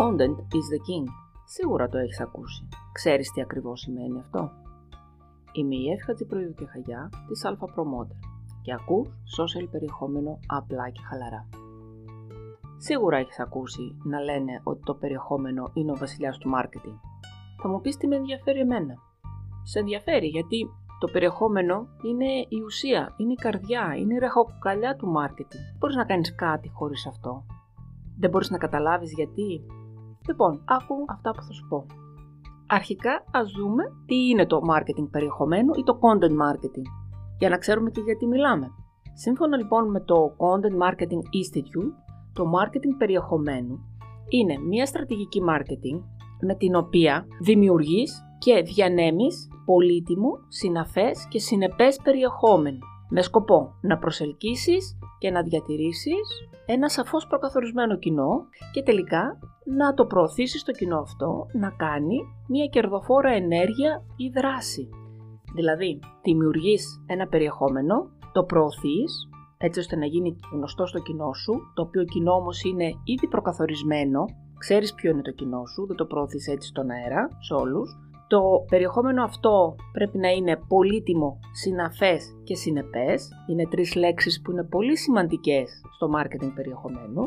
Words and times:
Content 0.00 0.38
is 0.58 0.66
the 0.74 0.80
king. 0.88 1.06
Σίγουρα 1.44 1.88
το 1.88 1.98
έχεις 1.98 2.20
ακούσει. 2.20 2.68
Ξέρεις 2.92 3.30
τι 3.30 3.40
ακριβώς 3.40 3.80
σημαίνει 3.80 4.18
αυτό. 4.18 4.50
Είμαι 5.52 5.74
η 5.74 5.90
Εύχατζη 5.90 6.26
Χαγιά 6.72 7.10
της 7.28 7.42
Alpha 7.44 7.64
Promoter 7.64 8.18
και 8.62 8.72
ακούς 8.72 9.08
social 9.08 9.68
περιεχόμενο 9.70 10.38
απλά 10.46 10.90
και 10.90 11.00
χαλαρά. 11.08 11.48
Σίγουρα 12.76 13.16
έχεις 13.16 13.40
ακούσει 13.40 13.96
να 14.04 14.20
λένε 14.20 14.60
ότι 14.64 14.82
το 14.84 14.94
περιεχόμενο 14.94 15.70
είναι 15.74 15.90
ο 15.90 15.94
βασιλιάς 15.94 16.38
του 16.38 16.50
marketing. 16.56 16.98
Θα 17.62 17.68
μου 17.68 17.80
πεις 17.80 17.96
τι 17.96 18.06
με 18.06 18.16
ενδιαφέρει 18.16 18.58
εμένα. 18.58 18.94
Σε 19.62 19.78
ενδιαφέρει 19.78 20.26
γιατί 20.26 20.68
το 20.98 21.06
περιεχόμενο 21.12 21.86
είναι 22.02 22.32
η 22.48 22.60
ουσία, 22.64 23.14
είναι 23.16 23.32
η 23.32 23.40
καρδιά, 23.40 23.94
είναι 23.98 24.14
η 24.14 24.18
ρεχοκοκαλιά 24.18 24.96
του 24.96 25.12
marketing. 25.18 25.78
Μπορείς 25.78 25.96
να 25.96 26.04
κάνεις 26.04 26.34
κάτι 26.34 26.68
χωρίς 26.68 27.06
αυτό. 27.06 27.44
Δεν 28.18 28.30
μπορείς 28.30 28.50
να 28.50 28.58
καταλάβεις 28.58 29.12
γιατί. 29.12 29.64
Λοιπόν, 30.28 30.62
άκου 30.64 30.94
αυτά 31.08 31.30
που 31.30 31.42
θα 31.42 31.52
σου 31.52 31.66
πω. 31.68 31.86
Αρχικά 32.66 33.24
ας 33.32 33.52
δούμε 33.52 33.82
τι 34.06 34.28
είναι 34.28 34.46
το 34.46 34.60
marketing 34.70 35.08
περιεχομένου 35.10 35.74
ή 35.74 35.82
το 35.82 35.98
content 36.02 36.36
marketing, 36.46 36.88
για 37.38 37.48
να 37.48 37.58
ξέρουμε 37.58 37.90
και 37.90 38.00
γιατί 38.00 38.26
μιλάμε. 38.26 38.66
Σύμφωνα 39.14 39.56
λοιπόν 39.56 39.90
με 39.90 40.00
το 40.00 40.36
Content 40.36 40.86
Marketing 40.86 41.22
Institute, 41.38 41.92
το 42.32 42.44
marketing 42.58 42.94
περιεχομένου 42.98 43.78
είναι 44.28 44.58
μια 44.58 44.86
στρατηγική 44.86 45.40
marketing 45.48 46.02
με 46.40 46.54
την 46.54 46.74
οποία 46.74 47.26
δημιουργείς 47.40 48.22
και 48.38 48.62
διανέμεις 48.62 49.48
πολύτιμο, 49.64 50.30
συναφές 50.48 51.26
και 51.28 51.38
συνεπές 51.38 52.00
περιεχόμενο 52.02 52.78
με 53.10 53.22
σκοπό 53.22 53.74
να 53.80 53.98
προσελκύσεις 53.98 54.98
και 55.18 55.30
να 55.30 55.42
διατηρήσεις 55.42 56.48
ένα 56.66 56.88
σαφώς 56.88 57.26
προκαθορισμένο 57.26 57.98
κοινό 57.98 58.44
και 58.72 58.82
τελικά 58.82 59.38
να 59.64 59.94
το 59.94 60.06
προωθήσεις 60.06 60.62
το 60.62 60.72
κοινό 60.72 60.98
αυτό 60.98 61.46
να 61.52 61.70
κάνει 61.70 62.16
μια 62.48 62.66
κερδοφόρα 62.66 63.30
ενέργεια 63.30 64.02
ή 64.16 64.28
δράση. 64.28 64.88
Δηλαδή, 65.54 65.98
δημιουργείς 66.22 67.04
ένα 67.06 67.26
περιεχόμενο, 67.26 67.94
το 68.32 68.44
προωθείς 68.44 69.28
έτσι 69.58 69.80
ώστε 69.80 69.96
να 69.96 70.06
γίνει 70.06 70.36
γνωστό 70.52 70.86
στο 70.86 70.98
κοινό 70.98 71.32
σου, 71.32 71.52
το 71.74 71.82
οποίο 71.82 72.04
κοινό 72.04 72.32
όμως 72.32 72.62
είναι 72.62 72.84
ήδη 72.84 73.28
προκαθορισμένο, 73.28 74.24
ξέρεις 74.58 74.94
ποιο 74.94 75.10
είναι 75.10 75.22
το 75.22 75.30
κοινό 75.30 75.66
σου, 75.66 75.86
δεν 75.86 75.96
το 75.96 76.04
προωθείς 76.04 76.46
έτσι 76.46 76.68
στον 76.68 76.90
αέρα, 76.90 77.28
σε 77.40 77.54
όλους, 77.54 77.98
το 78.30 78.64
περιεχόμενο 78.68 79.24
αυτό 79.24 79.76
πρέπει 79.92 80.18
να 80.18 80.28
είναι 80.28 80.56
πολύτιμο, 80.68 81.38
συναφές 81.52 82.36
και 82.44 82.54
συνεπές. 82.54 83.28
Είναι 83.46 83.66
τρεις 83.66 83.94
λέξεις 83.94 84.40
που 84.42 84.50
είναι 84.50 84.64
πολύ 84.64 84.96
σημαντικές 84.96 85.82
στο 85.94 86.08
marketing 86.16 86.52
περιεχομένου. 86.54 87.22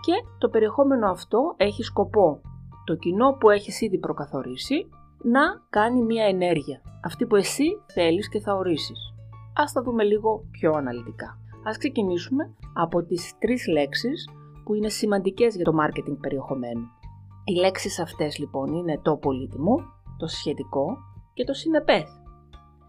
Και 0.00 0.12
το 0.38 0.48
περιεχόμενο 0.48 1.10
αυτό 1.10 1.54
έχει 1.56 1.82
σκοπό 1.82 2.40
το 2.84 2.94
κοινό 2.94 3.32
που 3.32 3.50
έχεις 3.50 3.80
ήδη 3.80 3.98
προκαθορίσει 3.98 4.88
να 5.22 5.40
κάνει 5.70 6.02
μία 6.02 6.24
ενέργεια. 6.24 6.80
Αυτή 7.04 7.26
που 7.26 7.36
εσύ 7.36 7.64
θέλεις 7.86 8.28
και 8.28 8.40
θα 8.40 8.54
ορίσεις. 8.54 9.14
Ας 9.54 9.72
τα 9.72 9.82
δούμε 9.82 10.04
λίγο 10.04 10.44
πιο 10.50 10.72
αναλυτικά. 10.72 11.38
Ας 11.64 11.76
ξεκινήσουμε 11.78 12.54
από 12.74 13.02
τις 13.02 13.32
τρεις 13.38 13.66
λέξεις 13.66 14.28
που 14.64 14.74
είναι 14.74 14.88
σημαντικές 14.88 15.54
για 15.54 15.64
το 15.64 15.72
marketing 15.82 16.16
περιεχομένου. 16.20 16.86
Οι 17.44 17.52
λέξεις 17.52 18.00
αυτές 18.00 18.38
λοιπόν 18.38 18.74
είναι 18.74 19.00
το 19.02 19.16
πολύτιμο, 19.16 20.00
το 20.16 20.26
σχετικό 20.26 20.96
και 21.34 21.44
το 21.44 21.52
συνεπές. 21.52 22.22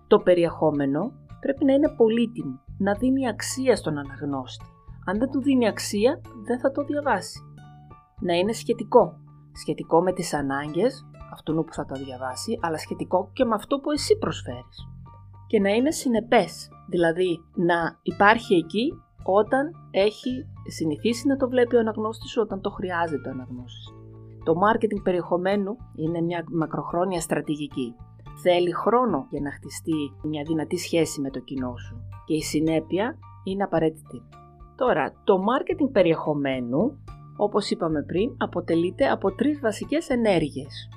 Το 0.07 0.19
περιεχόμενο 0.19 1.11
πρέπει 1.39 1.65
να 1.65 1.73
είναι 1.73 1.89
πολύτιμο, 1.97 2.59
να 2.77 2.93
δίνει 2.93 3.27
αξία 3.27 3.75
στον 3.75 3.97
αναγνώστη. 3.97 4.65
Αν 5.05 5.17
δεν 5.19 5.29
του 5.29 5.41
δίνει 5.41 5.67
αξία, 5.67 6.21
δεν 6.45 6.59
θα 6.59 6.71
το 6.71 6.83
διαβάσει. 6.83 7.39
Να 8.19 8.33
είναι 8.33 8.53
σχετικό. 8.53 9.17
Σχετικό 9.51 10.01
με 10.01 10.13
τις 10.13 10.33
ανάγκες 10.33 11.05
αυτού 11.31 11.53
που 11.53 11.73
θα 11.73 11.85
το 11.85 11.95
διαβάσει, 11.95 12.59
αλλά 12.61 12.77
σχετικό 12.77 13.29
και 13.33 13.45
με 13.45 13.55
αυτό 13.55 13.79
που 13.79 13.91
εσύ 13.91 14.17
προσφέρεις. 14.17 14.77
Και 15.47 15.59
να 15.59 15.69
είναι 15.69 15.91
συνεπές, 15.91 16.69
δηλαδή 16.89 17.39
να 17.55 17.99
υπάρχει 18.01 18.55
εκεί 18.55 18.93
όταν 19.23 19.71
έχει 19.91 20.45
συνηθίσει 20.67 21.27
να 21.27 21.35
το 21.35 21.49
βλέπει 21.49 21.75
ο 21.75 21.79
αναγνώστης 21.79 22.37
όταν 22.37 22.61
το 22.61 22.69
χρειάζεται 22.69 23.29
ο 23.29 23.31
αναγνώστης. 23.31 24.02
Το 24.43 24.53
marketing 24.65 25.01
περιεχομένου 25.03 25.77
είναι 25.95 26.21
μια 26.21 26.43
μακροχρόνια 26.51 27.21
στρατηγική. 27.21 27.95
Θέλει 28.41 28.71
χρόνο 28.73 29.27
για 29.29 29.41
να 29.41 29.51
χτιστεί 29.51 30.11
μια 30.23 30.43
δυνατή 30.43 30.77
σχέση 30.77 31.21
με 31.21 31.29
το 31.29 31.39
κοινό 31.39 31.77
σου 31.77 31.95
και 32.25 32.35
η 32.35 32.41
συνέπεια 32.41 33.17
είναι 33.43 33.63
απαραίτητη. 33.63 34.21
Τώρα, 34.75 35.13
το 35.23 35.33
marketing 35.35 35.91
περιεχομένου, 35.91 37.03
όπως 37.37 37.69
είπαμε 37.69 38.03
πριν, 38.03 38.35
αποτελείται 38.37 39.09
από 39.09 39.31
τρεις 39.31 39.59
βασικές 39.59 40.09
ενέργειες. 40.09 40.89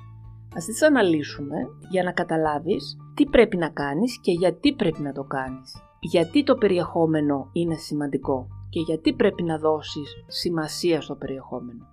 Ας 0.55 0.65
τις 0.65 0.83
αναλύσουμε 0.83 1.55
για 1.89 2.03
να 2.03 2.11
καταλάβεις 2.11 2.97
τι 3.13 3.25
πρέπει 3.25 3.57
να 3.57 3.69
κάνεις 3.69 4.19
και 4.19 4.31
γιατί 4.31 4.73
πρέπει 4.73 5.01
να 5.01 5.11
το 5.11 5.23
κάνεις. 5.23 5.81
Γιατί 5.99 6.43
το 6.43 6.55
περιεχόμενο 6.55 7.49
είναι 7.53 7.75
σημαντικό 7.75 8.47
και 8.69 8.79
γιατί 8.79 9.13
πρέπει 9.13 9.43
να 9.43 9.57
δώσεις 9.57 10.23
σημασία 10.27 11.01
στο 11.01 11.15
περιεχόμενο. 11.15 11.87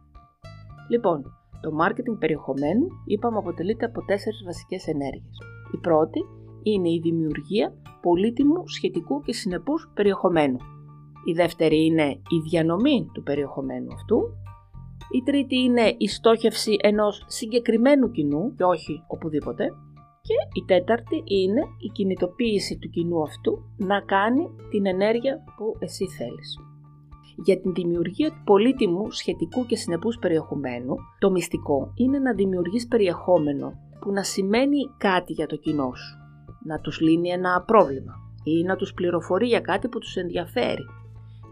Λοιπόν, 0.88 1.22
το 1.64 1.70
marketing 1.82 2.18
περιεχομένου 2.18 2.86
είπαμε 3.04 3.38
αποτελείται 3.38 3.84
από 3.84 4.04
τέσσερις 4.04 4.42
βασικές 4.44 4.86
ενέργειες. 4.86 5.36
Η 5.72 5.76
πρώτη 5.76 6.20
είναι 6.62 6.88
η 6.88 7.00
δημιουργία 7.02 7.74
πολύτιμου, 8.02 8.68
σχετικού 8.68 9.20
και 9.20 9.32
συνεπούς 9.32 9.90
περιεχομένου. 9.94 10.56
Η 11.24 11.32
δεύτερη 11.32 11.84
είναι 11.84 12.06
η 12.06 12.38
διανομή 12.48 13.10
του 13.12 13.22
περιεχομένου 13.22 13.94
αυτού. 13.94 14.18
Η 15.10 15.22
τρίτη 15.24 15.56
είναι 15.56 15.94
η 15.98 16.08
στόχευση 16.08 16.76
ενός 16.80 17.24
συγκεκριμένου 17.26 18.10
κοινού 18.10 18.54
και 18.56 18.64
όχι 18.64 19.02
οπουδήποτε. 19.06 19.64
Και 20.20 20.60
η 20.60 20.64
τέταρτη 20.66 21.22
είναι 21.24 21.60
η 21.78 21.88
κινητοποίηση 21.92 22.78
του 22.78 22.88
κοινού 22.88 23.22
αυτού 23.22 23.52
να 23.76 24.00
κάνει 24.00 24.48
την 24.70 24.86
ενέργεια 24.86 25.44
που 25.56 25.76
εσύ 25.78 26.06
θέλεις 26.08 26.58
για 27.44 27.60
την 27.60 27.72
δημιουργία 27.72 28.30
του 28.30 28.42
πολύτιμου, 28.44 29.10
σχετικού 29.10 29.66
και 29.66 29.76
συνεπούς 29.76 30.18
περιεχομένου, 30.18 30.94
το 31.18 31.30
μυστικό 31.30 31.92
είναι 31.94 32.18
να 32.18 32.34
δημιουργείς 32.34 32.86
περιεχόμενο 32.86 33.72
που 34.00 34.12
να 34.12 34.22
σημαίνει 34.22 34.78
κάτι 34.98 35.32
για 35.32 35.46
το 35.46 35.56
κοινό 35.56 35.92
σου, 35.94 36.16
να 36.64 36.80
τους 36.80 37.00
λύνει 37.00 37.28
ένα 37.28 37.62
πρόβλημα 37.66 38.12
ή 38.44 38.62
να 38.62 38.76
τους 38.76 38.92
πληροφορεί 38.94 39.46
για 39.46 39.60
κάτι 39.60 39.88
που 39.88 39.98
τους 39.98 40.16
ενδιαφέρει, 40.16 40.84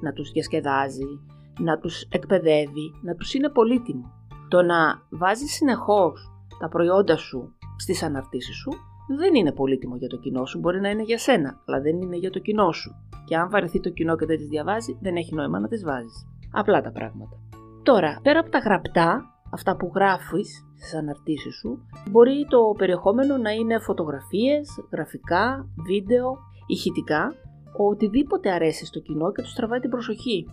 να 0.01 0.13
τους 0.13 0.31
διασκεδάζει, 0.31 1.21
να 1.59 1.79
τους 1.79 2.03
εκπαιδεύει, 2.03 2.93
να 3.03 3.15
τους 3.15 3.35
είναι 3.35 3.49
πολύτιμο. 3.49 4.13
Το 4.49 4.63
να 4.63 5.03
βάζεις 5.11 5.53
συνεχώς 5.53 6.33
τα 6.59 6.69
προϊόντα 6.69 7.17
σου 7.17 7.55
στις 7.77 8.03
αναρτήσεις 8.03 8.57
σου 8.57 8.71
δεν 9.19 9.35
είναι 9.35 9.53
πολύτιμο 9.53 9.97
για 9.97 10.09
το 10.09 10.17
κοινό 10.17 10.47
σου, 10.47 10.59
μπορεί 10.59 10.81
να 10.81 10.89
είναι 10.89 11.03
για 11.03 11.19
σένα, 11.19 11.61
αλλά 11.67 11.81
δεν 11.81 12.01
είναι 12.01 12.17
για 12.17 12.31
το 12.31 12.39
κοινό 12.39 12.73
σου. 12.73 12.95
Και 13.33 13.39
αν 13.39 13.51
βαρεθεί 13.51 13.81
το 13.81 13.91
κοινό 13.91 14.17
και 14.17 14.27
δεν 14.27 14.37
τις 14.37 14.47
διαβάζει, 14.47 14.99
δεν 15.01 15.17
έχει 15.17 15.35
νόημα 15.35 15.61
να 15.61 15.69
τις 15.69 15.85
βάζεις. 15.85 16.27
Απλά 16.53 16.81
τα 16.81 16.93
πράγματα. 16.93 17.37
Τώρα, 17.83 18.21
πέρα 18.23 18.39
από 18.41 18.51
τα 18.51 18.59
γραπτά, 18.59 19.25
αυτά 19.51 19.77
που 19.77 19.91
γράφεις 19.95 20.67
στις 20.77 20.95
αναρτήσεις 20.95 21.55
σου, 21.55 21.79
μπορεί 22.11 22.47
το 22.49 22.75
περιεχόμενο 22.79 23.37
να 23.37 23.51
είναι 23.51 23.79
φωτογραφίες, 23.79 24.69
γραφικά, 24.93 25.69
βίντεο, 25.87 26.39
ηχητικά, 26.67 27.35
οτιδήποτε 27.77 28.51
αρέσει 28.51 28.87
στο 28.87 29.01
κοινό 29.01 29.33
και 29.33 29.43
τους 29.43 29.55
τραβάει 29.55 29.81
την 29.81 29.91
προσοχή. 29.91 30.47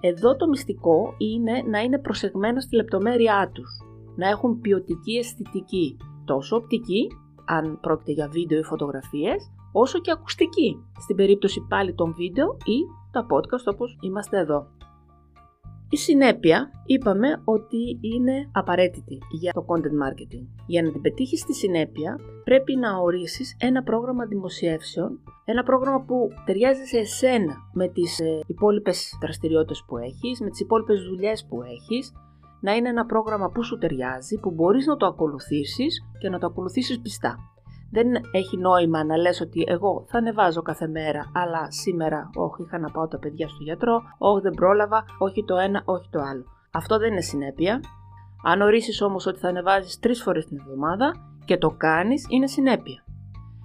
Εδώ 0.00 0.36
το 0.36 0.48
μυστικό 0.48 1.14
είναι 1.18 1.62
να 1.66 1.78
είναι 1.78 1.98
προσεγμένα 1.98 2.60
στη 2.60 2.76
λεπτομέρειά 2.76 3.50
τους, 3.52 3.70
να 4.16 4.28
έχουν 4.28 4.60
ποιοτική 4.60 5.16
αισθητική, 5.16 5.96
τόσο 6.24 6.56
οπτική 6.56 7.06
αν 7.46 7.78
πρόκειται 7.80 8.12
για 8.12 8.28
βίντεο 8.28 8.58
ή 8.58 8.62
φωτογραφίες, 8.62 9.50
όσο 9.82 9.98
και 9.98 10.10
ακουστική, 10.10 10.76
στην 10.98 11.16
περίπτωση 11.16 11.60
πάλι 11.68 11.94
των 11.94 12.14
βίντεο 12.14 12.56
ή 12.64 12.78
τα 13.12 13.26
podcast 13.30 13.72
όπως 13.72 13.98
είμαστε 14.00 14.38
εδώ. 14.38 14.66
Η 15.90 15.96
συνέπεια 15.96 16.70
είπαμε 16.86 17.28
ότι 17.44 17.98
είναι 18.00 18.50
απαραίτητη 18.52 19.18
για 19.30 19.52
το 19.52 19.64
content 19.68 19.96
marketing. 20.04 20.46
Για 20.66 20.82
να 20.82 20.92
την 20.92 21.00
πετύχεις 21.00 21.44
τη 21.44 21.54
συνέπεια 21.54 22.18
πρέπει 22.44 22.76
να 22.76 22.96
ορίσεις 22.96 23.56
ένα 23.60 23.82
πρόγραμμα 23.82 24.26
δημοσιεύσεων, 24.26 25.20
ένα 25.44 25.62
πρόγραμμα 25.62 26.04
που 26.04 26.28
ταιριάζει 26.44 26.84
σε 26.84 26.98
εσένα 26.98 27.54
με 27.72 27.88
τις 27.88 28.20
ε, 28.20 28.40
υπόλοιπες 28.46 29.18
δραστηριότητες 29.20 29.84
που 29.86 29.96
έχεις, 29.96 30.40
με 30.40 30.50
τις 30.50 30.60
υπόλοιπες 30.60 31.02
δουλειές 31.02 31.46
που 31.48 31.62
έχεις, 31.62 32.12
να 32.60 32.72
είναι 32.74 32.88
ένα 32.88 33.06
πρόγραμμα 33.06 33.50
που 33.50 33.62
σου 33.62 33.78
ταιριάζει, 33.78 34.38
που 34.40 34.50
μπορείς 34.50 34.86
να 34.86 34.96
το 34.96 35.06
ακολουθήσεις 35.06 36.04
και 36.18 36.28
να 36.28 36.38
το 36.38 36.46
ακολουθήσεις 36.46 37.00
πιστά. 37.00 37.36
Δεν 37.90 38.06
έχει 38.32 38.56
νόημα 38.56 39.04
να 39.04 39.16
λες 39.16 39.40
ότι 39.40 39.64
εγώ 39.68 40.04
θα 40.08 40.18
ανεβάζω 40.18 40.62
κάθε 40.62 40.86
μέρα, 40.86 41.30
αλλά 41.34 41.70
σήμερα 41.70 42.30
όχι 42.34 42.62
είχα 42.62 42.78
να 42.78 42.90
πάω 42.90 43.08
τα 43.08 43.18
παιδιά 43.18 43.48
στο 43.48 43.62
γιατρό, 43.62 44.02
όχι 44.18 44.40
δεν 44.42 44.52
πρόλαβα, 44.52 45.04
όχι 45.18 45.44
το 45.44 45.56
ένα, 45.56 45.82
όχι 45.84 46.08
το 46.10 46.20
άλλο. 46.20 46.44
Αυτό 46.72 46.98
δεν 46.98 47.12
είναι 47.12 47.20
συνέπεια. 47.20 47.80
Αν 48.44 48.60
ορίσεις 48.60 49.02
όμως 49.02 49.26
ότι 49.26 49.38
θα 49.38 49.48
ανεβάζεις 49.48 49.98
τρεις 49.98 50.22
φορές 50.22 50.46
την 50.46 50.58
εβδομάδα 50.58 51.12
και 51.44 51.58
το 51.58 51.70
κάνεις, 51.70 52.26
είναι 52.28 52.46
συνέπεια. 52.46 53.02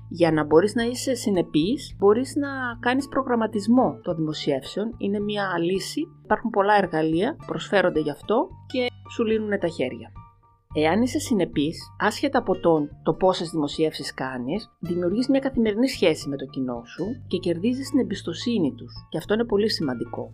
Για 0.09 0.31
να 0.31 0.43
μπορείς 0.43 0.75
να 0.75 0.83
είσαι 0.83 1.13
συνεπής, 1.13 1.95
μπορείς 1.99 2.35
να 2.35 2.49
κάνεις 2.79 3.07
προγραμματισμό 3.07 3.99
των 4.03 4.15
δημοσιεύσεων. 4.15 4.95
Είναι 4.97 5.19
μια 5.19 5.57
λύση, 5.59 6.01
υπάρχουν 6.23 6.49
πολλά 6.49 6.75
εργαλεία, 6.75 7.35
προσφέρονται 7.45 7.99
γι' 7.99 8.11
αυτό 8.11 8.47
και 8.67 8.87
σου 9.13 9.23
λύνουν 9.23 9.59
τα 9.59 9.67
χέρια. 9.67 10.11
Εάν 10.75 11.01
είσαι 11.01 11.19
συνεπής, 11.19 11.77
άσχετα 11.99 12.39
από 12.39 12.59
τον 12.59 12.89
το 13.03 13.13
πόσες 13.13 13.49
δημοσιεύσεις 13.49 14.13
κάνεις, 14.13 14.71
δημιουργείς 14.79 15.29
μια 15.29 15.39
καθημερινή 15.39 15.87
σχέση 15.87 16.29
με 16.29 16.35
το 16.35 16.45
κοινό 16.45 16.81
σου 16.85 17.03
και 17.27 17.37
κερδίζεις 17.37 17.89
την 17.89 17.99
εμπιστοσύνη 17.99 18.73
τους. 18.73 18.93
Και 19.09 19.17
αυτό 19.17 19.33
είναι 19.33 19.45
πολύ 19.45 19.69
σημαντικό. 19.69 20.29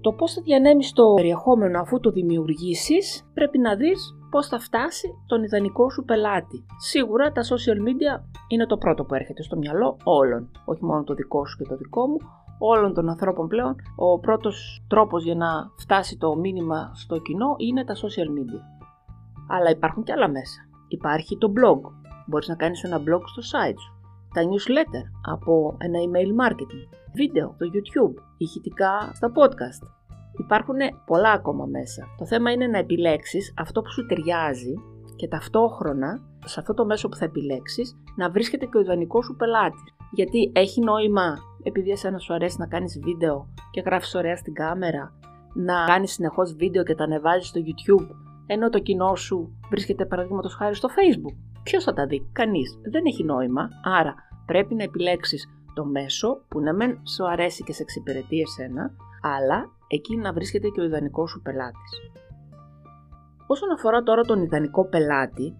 Το 0.00 0.12
πώς 0.12 0.32
θα 0.32 0.42
διανέμεις 0.42 0.92
το 0.92 1.14
περιεχόμενο 1.14 1.80
αφού 1.80 2.00
το 2.00 2.10
δημιουργήσεις, 2.10 3.30
πρέπει 3.34 3.58
να 3.58 3.76
δεις 3.76 4.14
πώς 4.30 4.46
θα 4.46 4.58
φτάσει 4.58 5.08
τον 5.26 5.42
ιδανικό 5.42 5.90
σου 5.90 6.04
πελάτη. 6.04 6.64
Σίγουρα 6.78 7.32
τα 7.32 7.42
social 7.42 7.78
media 7.86 8.24
είναι 8.48 8.66
το 8.66 8.76
πρώτο 8.76 9.04
που 9.04 9.14
έρχεται 9.14 9.42
στο 9.42 9.56
μυαλό 9.56 9.96
όλων, 10.04 10.50
όχι 10.64 10.84
μόνο 10.84 11.04
το 11.04 11.14
δικό 11.14 11.46
σου 11.46 11.56
και 11.58 11.68
το 11.68 11.76
δικό 11.76 12.06
μου, 12.06 12.16
όλων 12.58 12.94
των 12.94 13.08
ανθρώπων 13.08 13.48
πλέον. 13.48 13.74
Ο 13.96 14.18
πρώτος 14.18 14.84
τρόπος 14.88 15.24
για 15.24 15.34
να 15.34 15.70
φτάσει 15.76 16.18
το 16.18 16.36
μήνυμα 16.36 16.90
στο 16.94 17.18
κοινό 17.18 17.54
είναι 17.58 17.84
τα 17.84 17.94
social 17.94 18.28
media. 18.38 18.75
Αλλά 19.48 19.70
υπάρχουν 19.70 20.02
και 20.02 20.12
άλλα 20.12 20.28
μέσα. 20.28 20.60
Υπάρχει 20.88 21.38
το 21.38 21.52
blog. 21.56 21.80
Μπορείς 22.26 22.48
να 22.48 22.54
κάνεις 22.54 22.84
ένα 22.84 22.98
blog 22.98 23.22
στο 23.24 23.42
site 23.52 23.78
σου. 23.84 23.92
Τα 24.34 24.42
newsletter 24.42 25.04
από 25.32 25.76
ένα 25.78 25.98
email 26.06 26.30
marketing. 26.42 26.84
Βίντεο, 27.14 27.54
το 27.58 27.66
YouTube, 27.72 28.22
ηχητικά 28.36 29.10
στα 29.12 29.32
podcast. 29.36 29.82
Υπάρχουν 30.38 30.76
πολλά 31.06 31.30
ακόμα 31.30 31.64
μέσα. 31.64 32.06
Το 32.18 32.26
θέμα 32.26 32.50
είναι 32.50 32.66
να 32.66 32.78
επιλέξεις 32.78 33.54
αυτό 33.58 33.82
που 33.82 33.90
σου 33.90 34.06
ταιριάζει 34.06 34.74
και 35.16 35.28
ταυτόχρονα 35.28 36.20
σε 36.44 36.60
αυτό 36.60 36.74
το 36.74 36.86
μέσο 36.86 37.08
που 37.08 37.16
θα 37.16 37.24
επιλέξεις 37.24 37.96
να 38.16 38.30
βρίσκεται 38.30 38.66
και 38.66 38.76
ο 38.76 38.80
ιδανικός 38.80 39.24
σου 39.24 39.36
πελάτης. 39.36 39.82
Γιατί 40.12 40.52
έχει 40.54 40.80
νόημα, 40.80 41.36
επειδή 41.62 41.90
εσένα 41.90 42.18
σου 42.18 42.34
αρέσει 42.34 42.56
να 42.58 42.66
κάνεις 42.66 43.00
βίντεο 43.02 43.48
και 43.70 43.80
γράφεις 43.80 44.14
ωραία 44.14 44.36
στην 44.36 44.54
κάμερα, 44.54 45.12
να 45.54 45.84
κάνεις 45.84 46.12
συνεχώς 46.12 46.54
βίντεο 46.54 46.82
και 46.82 46.94
τα 46.94 47.04
ανεβάζεις 47.04 47.48
στο 47.48 47.60
YouTube, 47.60 48.06
ενώ 48.46 48.68
το 48.68 48.78
κοινό 48.78 49.14
σου 49.14 49.58
βρίσκεται 49.70 50.06
παραδείγματος 50.06 50.54
χάρη 50.54 50.74
στο 50.74 50.88
Facebook. 50.88 51.36
Ποιος 51.62 51.84
θα 51.84 51.92
τα 51.92 52.06
δει, 52.06 52.28
κανείς. 52.32 52.78
Δεν 52.90 53.04
έχει 53.06 53.24
νόημα. 53.24 53.68
Άρα 53.82 54.14
πρέπει 54.46 54.74
να 54.74 54.82
επιλέξεις 54.82 55.48
το 55.74 55.84
μέσο 55.84 56.44
που 56.48 56.60
να 56.60 56.74
μεν 56.74 57.00
σου 57.06 57.28
αρέσει 57.28 57.62
και 57.62 57.72
σε 57.72 57.82
εξυπηρετεί 57.82 58.40
εσένα, 58.40 58.90
αλλά 59.22 59.64
εκεί 59.86 60.16
να 60.16 60.32
βρίσκεται 60.32 60.68
και 60.68 60.80
ο 60.80 60.84
ιδανικός 60.84 61.30
σου 61.30 61.42
πελάτης. 61.42 61.92
Όσον 63.46 63.70
αφορά 63.70 64.02
τώρα 64.02 64.22
τον 64.22 64.42
ιδανικό 64.42 64.88
πελάτη, 64.88 65.56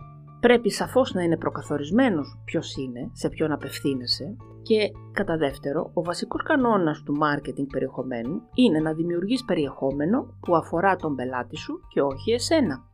πρέπει 0.46 0.70
σαφώς 0.70 1.14
να 1.14 1.22
είναι 1.22 1.36
προκαθορισμένος 1.36 2.38
ποιος 2.44 2.76
είναι, 2.76 3.10
σε 3.12 3.28
ποιον 3.28 3.52
απευθύνεσαι 3.52 4.36
και 4.62 4.90
κατά 5.12 5.36
δεύτερο, 5.36 5.90
ο 5.94 6.02
βασικός 6.02 6.42
κανόνας 6.42 7.02
του 7.02 7.14
marketing 7.22 7.66
περιεχομένου 7.72 8.42
είναι 8.54 8.78
να 8.78 8.92
δημιουργείς 8.92 9.44
περιεχόμενο 9.44 10.36
που 10.40 10.56
αφορά 10.56 10.96
τον 10.96 11.14
πελάτη 11.14 11.56
σου 11.56 11.80
και 11.88 12.00
όχι 12.00 12.32
εσένα. 12.32 12.84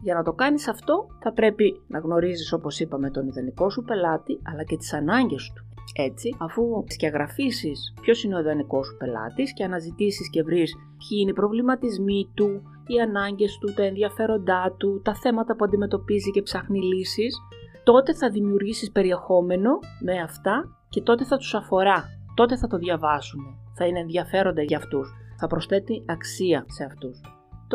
Για 0.00 0.14
να 0.14 0.22
το 0.22 0.32
κάνεις 0.32 0.68
αυτό 0.68 1.06
θα 1.20 1.32
πρέπει 1.32 1.82
να 1.86 1.98
γνωρίζεις 1.98 2.52
όπως 2.52 2.80
είπαμε 2.80 3.10
τον 3.10 3.26
ιδανικό 3.26 3.70
σου 3.70 3.82
πελάτη 3.82 4.40
αλλά 4.42 4.64
και 4.64 4.76
τις 4.76 4.92
ανάγκες 4.92 5.52
του. 5.54 5.71
Έτσι, 5.94 6.36
αφού 6.38 6.84
σκιαγραφίσει 6.88 7.72
ποιος 8.00 8.24
είναι 8.24 8.36
ο 8.36 8.38
ιδανικός 8.38 8.86
σου 8.86 8.96
πελάτης 8.96 9.52
και 9.52 9.64
αναζητήσεις 9.64 10.30
και 10.30 10.42
βρεις 10.42 10.74
ποιοι 10.74 11.18
είναι 11.20 11.30
οι 11.30 11.34
προβληματισμοί 11.34 12.30
του, 12.34 12.62
οι 12.86 13.00
ανάγκες 13.00 13.58
του, 13.60 13.72
τα 13.74 13.84
ενδιαφέροντά 13.84 14.74
του, 14.78 15.00
τα 15.04 15.14
θέματα 15.14 15.56
που 15.56 15.64
αντιμετωπίζει 15.64 16.30
και 16.30 16.42
ψάχνει 16.42 16.80
λύσεις, 16.82 17.36
τότε 17.84 18.14
θα 18.14 18.30
δημιουργήσεις 18.30 18.92
περιεχόμενο 18.92 19.70
με 20.00 20.20
αυτά 20.20 20.64
και 20.88 21.02
τότε 21.02 21.24
θα 21.24 21.36
τους 21.36 21.54
αφορά. 21.54 22.04
Τότε 22.34 22.56
θα 22.56 22.66
το 22.66 22.76
διαβάσουν. 22.76 23.40
Θα 23.74 23.86
είναι 23.86 24.00
ενδιαφέροντα 24.00 24.62
για 24.62 24.76
αυτούς. 24.76 25.12
Θα 25.38 25.46
προσθέτει 25.46 26.04
αξία 26.06 26.64
σε 26.68 26.84
αυτούς. 26.84 27.20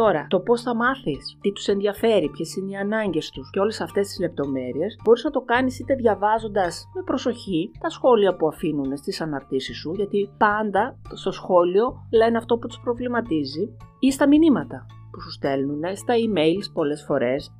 Τώρα, 0.01 0.25
το 0.29 0.39
πώς 0.39 0.61
θα 0.61 0.75
μάθεις, 0.75 1.37
τι 1.41 1.51
τους 1.51 1.67
ενδιαφέρει, 1.67 2.29
ποιες 2.29 2.55
είναι 2.55 2.71
οι 2.71 2.75
ανάγκες 2.75 3.29
τους 3.29 3.49
και 3.49 3.59
όλες 3.59 3.81
αυτές 3.81 4.07
τις 4.07 4.19
λεπτομέρειες, 4.19 4.99
μπορείς 5.03 5.23
να 5.23 5.29
το 5.29 5.41
κάνεις 5.41 5.79
είτε 5.79 5.95
διαβάζοντας 5.95 6.85
με 6.95 7.01
προσοχή 7.03 7.71
τα 7.79 7.89
σχόλια 7.89 8.35
που 8.35 8.47
αφήνουν 8.47 8.97
στις 8.97 9.21
αναρτήσεις 9.21 9.77
σου, 9.77 9.93
γιατί 9.95 10.29
πάντα 10.37 10.99
στο 11.13 11.31
σχόλιο 11.31 12.07
λένε 12.11 12.37
αυτό 12.37 12.57
που 12.57 12.67
τους 12.67 12.79
προβληματίζει, 12.83 13.75
ή 13.99 14.11
στα 14.11 14.27
μηνύματα 14.27 14.85
που 15.11 15.21
σου 15.21 15.31
στέλνουν, 15.31 15.81
στα 15.95 16.13
emails 16.13 16.71
πολλές 16.73 17.03
φορές, 17.03 17.51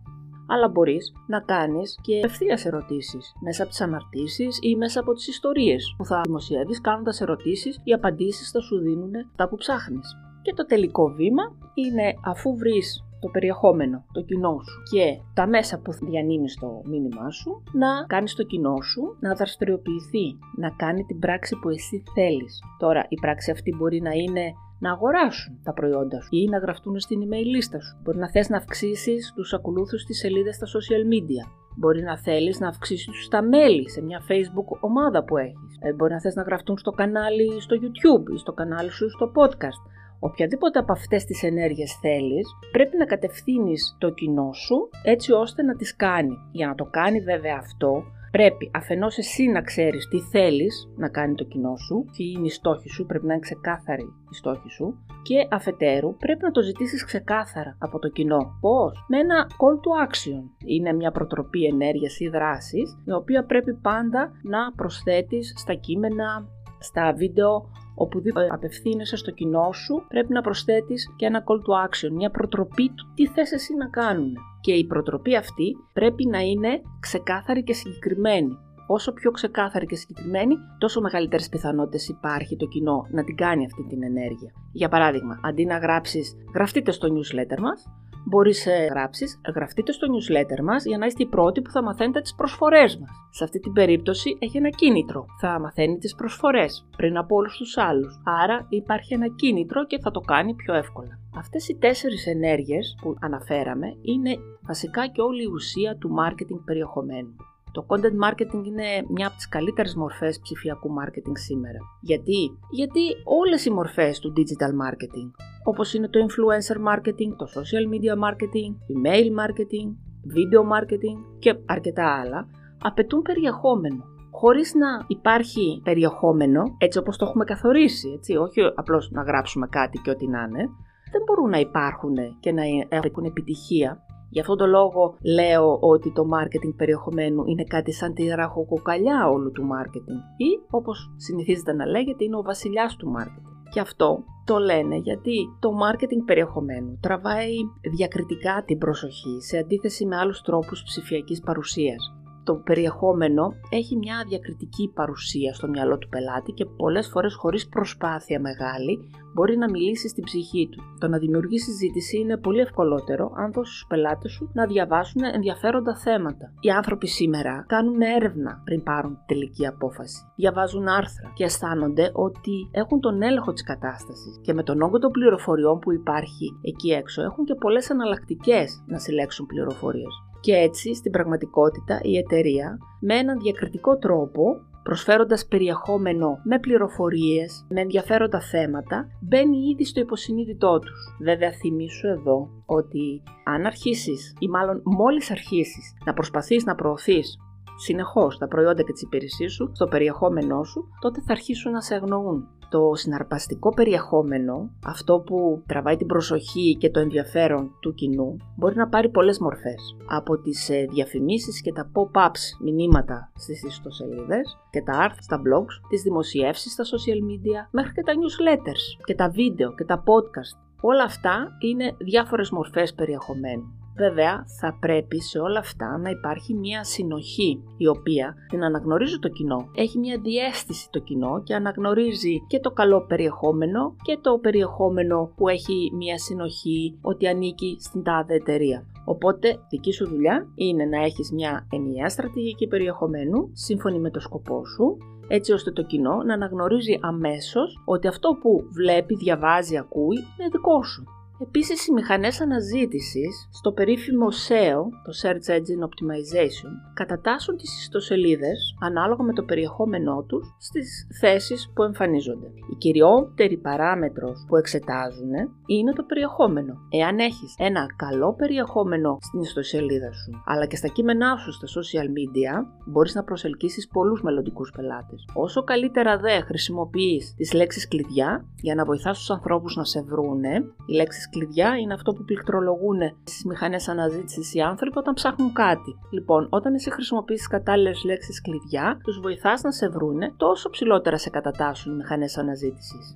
αλλά 0.47 0.67
μπορείς 0.67 1.13
να 1.27 1.39
κάνεις 1.39 1.99
και 2.01 2.19
ευθεία 2.23 2.59
ερωτήσεις 2.63 3.33
μέσα 3.43 3.61
από 3.61 3.71
τις 3.71 3.81
αναρτήσεις 3.81 4.59
ή 4.61 4.75
μέσα 4.75 4.99
από 4.99 5.13
τις 5.13 5.27
ιστορίες 5.27 5.95
που 5.97 6.05
θα 6.05 6.21
δημοσιεύεις 6.23 6.81
κάνοντας 6.81 7.21
ερωτήσεις, 7.21 7.79
οι 7.83 7.93
απαντήσεις 7.93 8.51
θα 8.51 8.59
σου 8.59 8.79
δίνουν 8.79 9.11
τα 9.35 9.47
που 9.47 9.55
ψάχνεις. 9.55 10.15
Και 10.41 10.53
το 10.53 10.65
τελικό 10.65 11.07
βήμα 11.09 11.43
είναι 11.83 12.13
αφού 12.25 12.57
βρεις 12.57 13.01
το 13.19 13.29
περιεχόμενο, 13.29 14.05
το 14.11 14.21
κοινό 14.21 14.59
σου 14.67 14.81
και 14.91 15.19
τα 15.33 15.47
μέσα 15.47 15.79
που 15.79 15.91
διανύμεις 15.91 16.55
το 16.59 16.81
μήνυμά 16.85 17.29
σου, 17.31 17.63
να 17.71 17.87
κάνεις 18.07 18.35
το 18.35 18.43
κοινό 18.43 18.81
σου 18.81 19.01
να 19.19 19.33
δραστηριοποιηθεί, 19.33 20.25
να 20.57 20.69
κάνει 20.69 21.03
την 21.03 21.19
πράξη 21.19 21.55
που 21.61 21.69
εσύ 21.69 22.03
θέλεις. 22.13 22.59
Τώρα 22.77 23.05
η 23.09 23.15
πράξη 23.21 23.51
αυτή 23.51 23.75
μπορεί 23.77 24.01
να 24.01 24.11
είναι 24.11 24.53
να 24.79 24.91
αγοράσουν 24.91 25.59
τα 25.63 25.73
προϊόντα 25.73 26.21
σου 26.21 26.29
ή 26.31 26.47
να 26.49 26.57
γραφτούν 26.57 26.99
στην 26.99 27.19
email 27.21 27.45
λίστα 27.45 27.81
σου. 27.81 27.97
Μπορεί 28.03 28.17
να 28.17 28.29
θες 28.29 28.49
να 28.49 28.57
αυξήσεις 28.57 29.33
τους 29.35 29.53
ακολούθους 29.53 30.01
στις 30.01 30.19
σελίδες 30.19 30.55
στα 30.55 30.65
social 30.65 31.03
media. 31.13 31.43
Μπορεί 31.77 32.01
να 32.01 32.17
θέλεις 32.17 32.59
να 32.59 32.67
αυξήσεις 32.67 33.27
τα 33.27 33.41
μέλη 33.41 33.89
σε 33.89 34.01
μια 34.01 34.21
facebook 34.29 34.79
ομάδα 34.79 35.23
που 35.23 35.37
έχεις. 35.37 35.77
Ε, 35.79 35.93
μπορεί 35.93 36.13
να 36.13 36.21
θες 36.21 36.35
να 36.35 36.41
γραφτούν 36.41 36.77
στο 36.77 36.91
κανάλι 36.91 37.61
στο 37.61 37.75
YouTube 37.81 38.33
ή 38.33 38.37
στο 38.37 38.53
κανάλι 38.53 38.89
σου 38.89 39.09
στο 39.09 39.31
podcast. 39.35 39.81
Οποιαδήποτε 40.19 40.79
από 40.79 40.91
αυτές 40.91 41.23
τις 41.25 41.43
ενέργειες 41.43 41.97
θέλεις, 42.01 42.47
πρέπει 42.71 42.97
να 42.97 43.05
κατευθύνεις 43.05 43.95
το 43.99 44.09
κοινό 44.09 44.53
σου 44.53 44.89
έτσι 45.03 45.31
ώστε 45.31 45.63
να 45.63 45.75
τις 45.75 45.95
κάνει. 45.95 46.35
Για 46.51 46.67
να 46.67 46.75
το 46.75 46.85
κάνει 46.85 47.19
βέβαια 47.19 47.57
αυτό, 47.59 48.03
πρέπει 48.31 48.71
αφενός 48.73 49.17
εσύ 49.17 49.47
να 49.47 49.61
ξέρεις 49.61 50.07
τι 50.07 50.19
θέλεις 50.19 50.89
να 50.95 51.09
κάνει 51.09 51.35
το 51.35 51.43
κοινό 51.43 51.75
σου, 51.75 52.05
τι 52.15 52.31
είναι 52.31 52.45
οι 52.45 52.49
στόχοι 52.49 52.89
σου, 52.89 53.05
πρέπει 53.05 53.25
να 53.25 53.33
είναι 53.33 53.41
ξεκάθαρη 53.41 54.03
η 54.31 54.35
στόχη 54.35 54.69
σου 54.69 54.97
και 55.27 55.47
αφετέρου 55.49 56.15
πρέπει 56.17 56.43
να 56.43 56.51
το 56.51 56.61
ζητήσεις 56.61 57.05
ξεκάθαρα 57.05 57.75
από 57.79 57.99
το 57.99 58.09
κοινό. 58.09 58.57
Πώς; 58.59 59.05
Με 59.07 59.17
ένα 59.17 59.47
call 59.61 59.75
to 59.83 59.91
action. 60.07 60.41
Είναι 60.65 60.93
μια 60.93 61.11
προτροπή 61.11 61.65
ενέργειας 61.65 62.19
ή 62.19 62.27
δράσης, 62.27 62.97
η 63.05 63.11
οποία 63.11 63.45
πρέπει 63.45 63.73
πάντα 63.73 64.31
να 64.43 64.71
προσθέτεις 64.75 65.53
στα 65.57 65.73
κείμενα, 65.73 66.47
στα 66.79 67.13
βίντεο 67.13 67.69
οπουδήποτε 67.95 68.47
απευθύνεσαι 68.51 69.15
στο 69.15 69.31
κοινό 69.31 69.71
σου, 69.71 70.05
πρέπει 70.07 70.33
να 70.33 70.41
προσθέτεις 70.41 71.13
και 71.15 71.25
ένα 71.25 71.43
call 71.47 71.55
to 71.55 71.87
action, 71.87 72.11
μια 72.11 72.29
προτροπή 72.29 72.89
του 72.89 73.11
τι 73.13 73.27
θες 73.27 73.51
εσύ 73.51 73.75
να 73.75 73.87
κάνουν. 73.87 74.33
Και 74.61 74.73
η 74.73 74.85
προτροπή 74.85 75.35
αυτή 75.35 75.75
πρέπει 75.93 76.27
να 76.27 76.39
είναι 76.39 76.81
ξεκάθαρη 76.99 77.63
και 77.63 77.73
συγκεκριμένη. 77.73 78.57
Όσο 78.87 79.13
πιο 79.13 79.31
ξεκάθαρη 79.31 79.85
και 79.85 79.95
συγκεκριμένη, 79.95 80.55
τόσο 80.77 81.01
μεγαλύτερες 81.01 81.49
πιθανότητες 81.49 82.07
υπάρχει 82.07 82.55
το 82.55 82.65
κοινό 82.65 83.07
να 83.11 83.23
την 83.23 83.35
κάνει 83.35 83.65
αυτή 83.65 83.85
την 83.89 84.03
ενέργεια. 84.03 84.51
Για 84.71 84.89
παράδειγμα, 84.89 85.39
αντί 85.43 85.65
να 85.65 85.77
γράψεις, 85.77 86.35
γραφτείτε 86.53 86.91
στο 86.91 87.07
newsletter 87.07 87.59
μας, 87.59 87.85
μπορείς 88.29 88.65
να 88.65 88.85
γράψεις, 88.85 89.41
γραφτείτε 89.55 89.91
στο 89.91 90.07
newsletter 90.13 90.61
μας 90.63 90.85
για 90.85 90.97
να 90.97 91.05
είστε 91.05 91.23
οι 91.23 91.27
πρώτοι 91.27 91.61
που 91.61 91.71
θα 91.71 91.83
μαθαίνετε 91.83 92.21
τις 92.21 92.35
προσφορές 92.35 92.97
μας. 92.97 93.09
Σε 93.29 93.43
αυτή 93.43 93.59
την 93.59 93.73
περίπτωση 93.73 94.37
έχει 94.39 94.57
ένα 94.57 94.69
κίνητρο. 94.69 95.25
Θα 95.39 95.59
μαθαίνει 95.59 95.97
τις 95.97 96.15
προσφορές 96.15 96.87
πριν 96.97 97.17
από 97.17 97.35
όλους 97.35 97.57
τους 97.57 97.77
άλλους. 97.77 98.21
Άρα 98.43 98.65
υπάρχει 98.69 99.13
ένα 99.13 99.27
κίνητρο 99.27 99.85
και 99.85 99.99
θα 99.99 100.11
το 100.11 100.19
κάνει 100.19 100.55
πιο 100.55 100.73
εύκολα. 100.73 101.19
Αυτές 101.37 101.67
οι 101.69 101.77
τέσσερις 101.77 102.27
ενέργειες 102.27 102.97
που 103.01 103.15
αναφέραμε 103.19 103.87
είναι 104.01 104.37
βασικά 104.61 105.07
και 105.07 105.21
όλη 105.21 105.43
η 105.43 105.51
ουσία 105.53 105.97
του 105.97 106.09
marketing 106.19 106.61
περιεχομένου. 106.65 107.35
Το 107.77 107.85
content 107.87 108.17
marketing 108.27 108.63
είναι 108.65 108.87
μια 109.09 109.27
από 109.27 109.35
τις 109.35 109.49
καλύτερες 109.49 109.95
μορφές 109.95 110.39
ψηφιακού 110.39 110.89
marketing 110.99 111.37
σήμερα. 111.47 111.77
Γιατί; 112.01 112.57
Γιατί 112.71 113.01
όλες 113.23 113.65
οι 113.65 113.71
μορφές 113.71 114.19
του 114.19 114.33
digital 114.37 114.71
marketing, 114.85 115.29
όπως 115.63 115.93
είναι 115.93 116.09
το 116.09 116.19
influencer 116.25 116.77
marketing, 116.91 117.31
το 117.37 117.47
social 117.55 117.85
media 117.93 118.13
marketing, 118.25 118.71
email 118.93 119.27
marketing, 119.41 119.87
video 120.35 120.61
marketing 120.73 121.17
και 121.39 121.55
αρκετά 121.65 122.19
άλλα, 122.19 122.47
απαιτούν 122.81 123.21
περιεχόμενο. 123.21 124.03
Χωρίς 124.31 124.73
να 124.73 124.87
υπάρχει 125.07 125.81
περιεχόμενο, 125.83 126.63
έτσι 126.77 126.97
όπως 126.99 127.17
το 127.17 127.25
έχουμε 127.25 127.43
καθορίσει, 127.43 128.09
έτσι, 128.15 128.35
όχι 128.35 128.61
απλώς 128.75 129.11
να 129.11 129.21
γράψουμε 129.21 129.67
κάτι 129.67 129.99
και 130.03 130.09
ό,τι 130.09 130.27
να 130.27 130.41
είναι, 130.41 130.69
δεν 131.11 131.21
μπορούν 131.25 131.49
να 131.49 131.59
υπάρχουν 131.59 132.15
και 132.39 132.51
να 132.51 132.63
έχουν 132.89 133.25
επιτυχία 133.25 134.06
Γι' 134.29 134.39
αυτόν 134.39 134.57
τον 134.57 134.69
λόγο 134.69 135.17
λέω 135.21 135.79
ότι 135.81 136.11
το 136.11 136.23
marketing 136.35 136.73
περιεχομένου 136.77 137.43
είναι 137.45 137.63
κάτι 137.63 137.91
σαν 137.91 138.13
τη 138.13 138.27
ραχοκοκαλιά 138.27 139.29
όλου 139.29 139.51
του 139.51 139.63
marketing 139.63 140.21
ή 140.37 140.49
όπως 140.69 141.13
συνηθίζεται 141.15 141.73
να 141.73 141.85
λέγεται 141.85 142.23
είναι 142.23 142.37
ο 142.37 142.41
βασιλιάς 142.41 142.95
του 142.95 143.13
marketing. 143.19 143.69
Και 143.69 143.79
αυτό 143.79 144.23
το 144.45 144.57
λένε 144.57 144.95
γιατί 144.95 145.35
το 145.59 145.69
marketing 145.69 146.23
περιεχομένου 146.25 146.97
τραβάει 147.01 147.55
διακριτικά 147.91 148.63
την 148.65 148.77
προσοχή 148.77 149.41
σε 149.41 149.57
αντίθεση 149.57 150.05
με 150.05 150.17
άλλους 150.17 150.41
τρόπους 150.41 150.83
ψηφιακής 150.83 151.39
παρουσίας. 151.39 152.11
Το 152.47 152.55
περιεχόμενο 152.55 153.53
έχει 153.69 153.97
μια 153.97 154.25
διακριτική 154.27 154.91
παρουσία 154.93 155.53
στο 155.53 155.67
μυαλό 155.67 155.97
του 155.97 156.09
πελάτη 156.09 156.51
και 156.51 156.65
πολλές 156.65 157.07
φορές 157.07 157.35
χωρίς 157.35 157.67
προσπάθεια 157.67 158.39
μεγάλη 158.39 158.99
μπορεί 159.33 159.57
να 159.57 159.69
μιλήσει 159.69 160.07
στην 160.07 160.23
ψυχή 160.23 160.69
του. 160.71 160.83
Το 160.99 161.07
να 161.07 161.17
δημιουργήσει 161.17 161.65
συζήτηση 161.65 162.17
είναι 162.17 162.37
πολύ 162.37 162.59
ευκολότερο 162.59 163.31
αν 163.35 163.51
δώσει 163.51 163.71
στους 163.71 163.85
πελάτες 163.87 164.31
σου 164.31 164.49
να 164.53 164.65
διαβάσουν 164.65 165.21
ενδιαφέροντα 165.33 165.95
θέματα. 165.95 166.53
Οι 166.59 166.69
άνθρωποι 166.69 167.07
σήμερα 167.07 167.65
κάνουν 167.67 168.01
έρευνα 168.01 168.61
πριν 168.63 168.83
πάρουν 168.83 169.17
τελική 169.25 169.67
απόφαση. 169.67 170.21
Διαβάζουν 170.35 170.87
άρθρα 170.87 171.31
και 171.33 171.43
αισθάνονται 171.43 172.11
ότι 172.13 172.69
έχουν 172.71 172.99
τον 172.99 173.21
έλεγχο 173.21 173.53
της 173.53 173.63
κατάστασης 173.63 174.39
και 174.41 174.53
με 174.53 174.63
τον 174.63 174.81
όγκο 174.81 174.99
των 174.99 175.11
πληροφοριών 175.11 175.79
που 175.79 175.93
υπάρχει 175.93 176.45
εκεί 176.61 176.89
έξω 176.91 177.21
έχουν 177.21 177.45
και 177.45 177.55
πολλές 177.55 177.89
εναλλακτικές 177.89 178.83
να 178.87 178.97
συλλέξουν 178.97 179.45
πληροφορίες. 179.45 180.13
Και 180.47 180.55
έτσι, 180.55 180.95
στην 180.95 181.11
πραγματικότητα, 181.11 181.99
η 182.03 182.17
εταιρεία 182.17 182.77
με 182.99 183.15
έναν 183.15 183.39
διακριτικό 183.39 183.97
τρόπο 183.97 184.43
προσφέροντας 184.83 185.47
περιεχόμενο 185.47 186.39
με 186.43 186.59
πληροφορίες, 186.59 187.65
με 187.69 187.81
ενδιαφέροντα 187.81 188.41
θέματα, 188.41 189.07
μπαίνει 189.21 189.57
ήδη 189.57 189.85
στο 189.85 189.99
υποσυνείδητό 189.99 190.79
τους. 190.79 191.15
Βέβαια 191.23 191.51
θυμίσου 191.51 192.07
εδώ 192.07 192.49
ότι 192.65 193.23
αν 193.43 193.65
αρχίσεις 193.65 194.33
ή 194.39 194.47
μάλλον 194.47 194.81
μόλις 194.83 195.31
αρχίσεις 195.31 195.93
να 196.05 196.13
προσπαθείς 196.13 196.65
να 196.65 196.75
προωθείς 196.75 197.37
συνεχώς 197.77 198.37
τα 198.37 198.47
προϊόντα 198.47 198.83
και 198.83 198.91
τις 198.91 199.01
υπηρεσίες 199.01 199.53
σου 199.53 199.69
στο 199.73 199.87
περιεχόμενό 199.87 200.63
σου, 200.63 200.87
τότε 200.99 201.21
θα 201.25 201.31
αρχίσουν 201.31 201.71
να 201.71 201.81
σε 201.81 201.95
αγνοούν. 201.95 202.47
Το 202.69 202.91
συναρπαστικό 202.93 203.73
περιεχόμενο, 203.73 204.69
αυτό 204.85 205.19
που 205.19 205.63
τραβάει 205.67 205.97
την 205.97 206.07
προσοχή 206.07 206.77
και 206.79 206.89
το 206.89 206.99
ενδιαφέρον 206.99 207.71
του 207.79 207.93
κοινού, 207.93 208.37
μπορεί 208.55 208.75
να 208.75 208.87
πάρει 208.87 209.09
πολλές 209.09 209.39
μορφές. 209.39 209.95
Από 210.05 210.37
τις 210.41 210.69
ε, 210.69 210.85
διαφημίσεις 210.89 211.61
και 211.61 211.71
τα 211.71 211.91
pop-ups 211.93 212.41
μηνύματα 212.63 213.31
στις 213.35 213.63
ιστοσελίδες 213.63 214.57
και 214.69 214.81
τα 214.81 214.93
άρθρα 214.93 215.21
στα 215.21 215.37
blogs, 215.37 215.87
τις 215.89 216.01
δημοσιεύσεις 216.01 216.71
στα 216.71 216.83
social 216.83 217.21
media, 217.31 217.67
μέχρι 217.71 217.91
και 217.91 218.03
τα 218.03 218.13
newsletters 218.13 219.03
και 219.05 219.15
τα 219.15 219.29
βίντεο 219.29 219.73
και 219.75 219.85
τα 219.85 220.03
podcast. 220.03 220.59
Όλα 220.81 221.03
αυτά 221.03 221.47
είναι 221.59 221.95
διάφορες 221.97 222.49
μορφές 222.49 222.93
περιεχομένου. 222.93 223.76
Βέβαια, 223.97 224.45
θα 224.59 224.77
πρέπει 224.79 225.21
σε 225.21 225.39
όλα 225.39 225.59
αυτά 225.59 225.97
να 225.97 226.09
υπάρχει 226.09 226.53
μια 226.53 226.83
συνοχή, 226.83 227.63
η 227.77 227.87
οποία 227.87 228.35
την 228.49 228.63
αναγνωρίζει 228.63 229.19
το 229.19 229.29
κοινό. 229.29 229.69
Έχει 229.75 229.97
μια 229.99 230.19
διέστηση 230.23 230.89
το 230.89 230.99
κοινό 230.99 231.41
και 231.43 231.55
αναγνωρίζει 231.55 232.45
και 232.47 232.59
το 232.59 232.71
καλό 232.71 233.05
περιεχόμενο 233.05 233.95
και 234.01 234.17
το 234.21 234.37
περιεχόμενο 234.37 235.31
που 235.35 235.47
έχει 235.47 235.91
μια 235.93 236.17
συνοχή 236.17 236.97
ότι 237.01 237.27
ανήκει 237.27 237.77
στην 237.79 238.03
τάδε 238.03 238.33
εταιρεία. 238.33 238.85
Οπότε, 239.05 239.59
δική 239.69 239.91
σου 239.91 240.07
δουλειά 240.07 240.47
είναι 240.55 240.85
να 240.85 241.03
έχεις 241.03 241.31
μια 241.31 241.67
ενιαία 241.71 242.09
στρατηγική 242.09 242.67
περιεχομένου, 242.67 243.49
σύμφωνη 243.53 243.99
με 243.99 244.09
το 244.09 244.19
σκοπό 244.19 244.65
σου, 244.65 244.97
έτσι 245.27 245.51
ώστε 245.51 245.71
το 245.71 245.83
κοινό 245.83 246.23
να 246.23 246.33
αναγνωρίζει 246.33 246.99
αμέσως 247.01 247.81
ότι 247.85 248.07
αυτό 248.07 248.29
που 248.41 248.67
βλέπει, 248.71 249.15
διαβάζει, 249.15 249.77
ακούει 249.77 250.17
είναι 250.17 250.49
δικό 250.51 250.83
σου. 250.83 251.03
Επίσης, 251.41 251.87
οι 251.87 251.91
μηχανές 251.93 252.41
αναζήτησης 252.41 253.49
στο 253.51 253.71
περίφημο 253.71 254.27
SEO, 254.47 254.81
το 255.05 255.11
Search 255.21 255.49
Engine 255.55 255.83
Optimization, 255.87 256.71
κατατάσσουν 256.93 257.57
τις 257.57 257.81
ιστοσελίδες 257.81 258.75
ανάλογα 258.79 259.23
με 259.23 259.33
το 259.33 259.43
περιεχόμενό 259.43 260.23
τους 260.27 260.55
στις 260.59 261.07
θέσεις 261.19 261.71
που 261.73 261.83
εμφανίζονται. 261.83 262.47
Η 262.71 262.75
κυριότερη 262.77 263.57
παράμετρος 263.57 264.45
που 264.47 264.55
εξετάζουν 264.55 265.31
είναι 265.65 265.93
το 265.93 266.03
περιεχόμενο. 266.03 266.73
Εάν 266.89 267.19
έχεις 267.19 267.55
ένα 267.57 267.85
καλό 267.95 268.33
περιεχόμενο 268.33 269.17
στην 269.21 269.39
ιστοσελίδα 269.39 270.11
σου, 270.11 270.41
αλλά 270.45 270.65
και 270.65 270.75
στα 270.75 270.87
κείμενά 270.87 271.37
σου 271.37 271.51
στα 271.51 271.67
social 271.67 272.07
media, 272.17 272.65
μπορείς 272.85 273.15
να 273.15 273.23
προσελκύσεις 273.23 273.87
πολλούς 273.87 274.21
μελλοντικούς 274.21 274.71
πελάτες. 274.75 275.25
Όσο 275.33 275.63
καλύτερα 275.63 276.17
δε 276.17 276.39
χρησιμοποιείς 276.41 277.33
τις 277.35 277.53
λέξεις 277.53 277.87
κλειδιά 277.87 278.45
για 278.61 278.75
να 278.75 278.85
βοηθάς 278.85 279.17
τους 279.17 279.29
ανθρώπους 279.29 279.75
να 279.75 279.83
σε 279.83 280.01
βρούνε, 280.01 280.63
οι 280.85 280.93
λέξεις 280.93 281.26
κλειδιά 281.29 281.77
είναι 281.77 281.93
αυτό 281.93 282.13
που 282.13 282.23
πληκτρολογούν 282.23 282.99
στις 283.23 283.45
μηχανές 283.45 283.87
αναζήτησης 283.87 284.53
οι 284.53 284.59
άνθρωποι 284.59 284.97
όταν 284.97 285.13
ψάχνουν 285.13 285.53
κάτι. 285.53 285.95
Λοιπόν, 286.11 286.47
όταν 286.49 286.73
εσύ 286.73 286.91
χρησιμοποιήσει 286.91 287.47
κατάλληλες 287.47 288.03
λέξεις 288.03 288.41
κλειδιά, 288.41 288.99
τους 289.03 289.19
βοηθάς 289.19 289.61
να 289.61 289.71
σε 289.71 289.87
βρούνε, 289.89 290.33
τόσο 290.37 290.69
ψηλότερα 290.69 291.17
σε 291.17 291.29
κατατάσσουν 291.29 291.93
οι 291.93 291.95
μηχανές 291.95 292.37
αναζήτησης. 292.37 293.15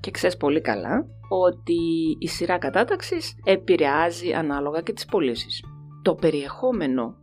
Και 0.00 0.10
ξέρεις 0.10 0.36
πολύ 0.36 0.60
καλά 0.60 1.06
ότι 1.28 1.78
η 2.18 2.28
σειρά 2.28 2.58
κατάταξης 2.58 3.34
επηρεάζει 3.44 4.32
ανάλογα 4.32 4.80
και 4.80 4.92
τις 4.92 5.04
πωλήσεις. 5.04 5.64
Το 6.02 6.14
περιεχόμενο 6.14 7.14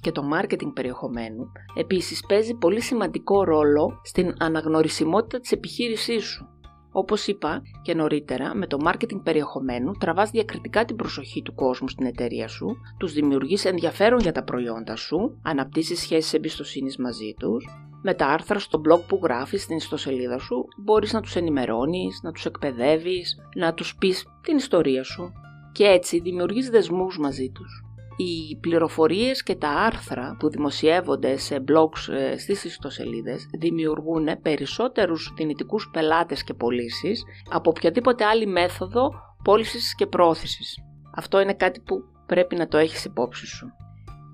και 0.00 0.12
το 0.12 0.22
marketing 0.34 0.72
περιεχομένου 0.74 1.52
επίσης 1.74 2.24
παίζει 2.28 2.54
πολύ 2.54 2.80
σημαντικό 2.80 3.44
ρόλο 3.44 4.00
στην 4.04 4.34
αναγνωρισιμότητα 4.38 5.38
της 5.40 5.52
επιχείρησής 5.52 6.24
σου. 6.24 6.48
Όπως 6.92 7.26
είπα 7.26 7.62
και 7.82 7.94
νωρίτερα, 7.94 8.54
με 8.54 8.66
το 8.66 8.76
marketing 8.84 9.20
περιεχομένου 9.22 9.92
τραβάς 9.92 10.30
διακριτικά 10.30 10.84
την 10.84 10.96
προσοχή 10.96 11.42
του 11.42 11.54
κόσμου 11.54 11.88
στην 11.88 12.06
εταιρεία 12.06 12.48
σου, 12.48 12.76
τους 12.98 13.12
δημιουργείς 13.12 13.64
ενδιαφέρον 13.64 14.18
για 14.18 14.32
τα 14.32 14.44
προϊόντα 14.44 14.96
σου, 14.96 15.38
αναπτύσσεις 15.42 16.00
σχέσεις 16.00 16.32
εμπιστοσύνης 16.32 16.96
μαζί 16.96 17.34
τους, 17.38 17.64
με 18.02 18.14
τα 18.14 18.26
άρθρα 18.26 18.58
στο 18.58 18.80
blog 18.88 19.00
που 19.06 19.20
γράφεις 19.22 19.62
στην 19.62 19.76
ιστοσελίδα 19.76 20.38
σου, 20.38 20.64
μπορείς 20.84 21.12
να 21.12 21.20
τους 21.20 21.36
ενημερώνεις, 21.36 22.20
να 22.22 22.32
τους 22.32 22.44
εκπαιδεύεις, 22.44 23.36
να 23.54 23.74
τους 23.74 23.96
πεις 23.96 24.26
την 24.42 24.56
ιστορία 24.56 25.04
σου. 25.04 25.32
Και 25.72 25.84
έτσι 25.84 26.20
δημιουργείς 26.20 26.70
δεσμούς 26.70 27.18
μαζί 27.18 27.50
τους 27.50 27.84
οι 28.22 28.56
πληροφορίες 28.56 29.42
και 29.42 29.54
τα 29.54 29.68
άρθρα 29.68 30.36
που 30.38 30.50
δημοσιεύονται 30.50 31.36
σε 31.36 31.64
blogs 31.68 32.12
ε, 32.12 32.38
στις 32.38 32.64
ιστοσελίδες 32.64 33.46
δημιουργούν 33.58 34.28
περισσότερους 34.42 35.32
δυνητικούς 35.36 35.90
πελάτες 35.92 36.44
και 36.44 36.54
πωλήσεις 36.54 37.22
από 37.50 37.70
οποιαδήποτε 37.70 38.24
άλλη 38.24 38.46
μέθοδο 38.46 39.10
πώλησης 39.44 39.94
και 39.94 40.06
πρόθεσης. 40.06 40.78
Αυτό 41.14 41.40
είναι 41.40 41.54
κάτι 41.54 41.80
που 41.80 42.02
πρέπει 42.26 42.56
να 42.56 42.68
το 42.68 42.78
έχεις 42.78 43.04
υπόψη 43.04 43.46
σου. 43.46 43.66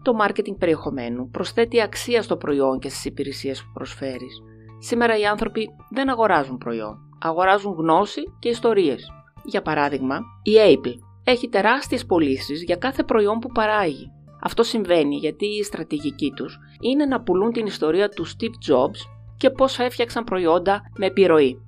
Το 0.03 0.13
marketing 0.27 0.57
περιεχομένου 0.59 1.31
προσθέτει 1.31 1.81
αξία 1.81 2.23
στο 2.23 2.37
προϊόν 2.37 2.79
και 2.79 2.89
στις 2.89 3.05
υπηρεσίες 3.05 3.61
που 3.63 3.71
προσφέρεις. 3.75 4.43
Σήμερα 4.79 5.19
οι 5.19 5.27
άνθρωποι 5.27 5.69
δεν 5.91 6.11
αγοράζουν 6.11 6.59
προϊόν, 6.59 6.99
αγοράζουν 7.21 7.73
γνώση 7.73 8.23
και 8.39 8.49
ιστορίες. 8.49 9.11
Για 9.45 9.63
παράδειγμα, 9.63 10.19
η 10.43 10.53
Apple 10.57 11.06
έχει 11.29 11.49
τεράστιες 11.49 12.07
πωλήσεις 12.07 12.63
για 12.63 12.77
κάθε 12.77 13.03
προϊόν 13.03 13.39
που 13.39 13.49
παράγει. 13.49 14.11
Αυτό 14.43 14.63
συμβαίνει 14.63 15.17
γιατί 15.17 15.47
η 15.47 15.63
στρατηγική 15.63 16.33
τους 16.37 16.59
είναι 16.81 17.07
να 17.07 17.21
πουλούν 17.21 17.53
την 17.53 17.67
ιστορία 17.67 18.09
του 18.09 18.27
Steve 18.27 18.73
Jobs 18.73 18.99
και 19.37 19.51
πώς 19.51 19.79
έφτιαξαν 19.79 20.25
προϊόντα 20.25 20.83
με 20.97 21.07
επιρροή. 21.07 21.61